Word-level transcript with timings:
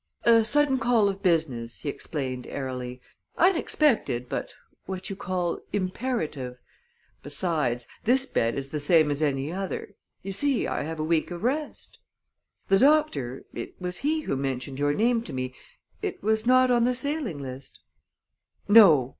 "A 0.23 0.43
sudden 0.43 0.79
call 0.79 1.07
of 1.09 1.21
business," 1.21 1.81
he 1.81 1.89
explained 1.89 2.47
airily; 2.47 2.99
"unexpected 3.37 4.27
but 4.27 4.51
what 4.87 5.11
you 5.11 5.15
call 5.15 5.59
imperative. 5.73 6.57
Besides, 7.21 7.85
this 8.03 8.25
bed 8.25 8.55
is 8.55 8.71
the 8.71 8.79
same 8.79 9.11
as 9.11 9.21
any 9.21 9.53
other. 9.53 9.93
You 10.23 10.31
see, 10.31 10.65
I 10.65 10.81
have 10.81 10.99
a 10.99 11.03
week 11.03 11.29
of 11.29 11.43
rest." 11.43 11.99
"The 12.67 12.79
doctor 12.79 13.45
it 13.53 13.79
was 13.79 13.97
he 13.99 14.21
who 14.21 14.35
mentioned 14.35 14.79
your 14.79 14.95
name 14.95 15.21
to 15.21 15.33
me 15.33 15.53
it 16.01 16.23
was 16.23 16.47
not 16.47 16.71
on 16.71 16.83
the 16.83 16.95
sailing 16.95 17.37
list" 17.37 17.79
"No." 18.67 19.09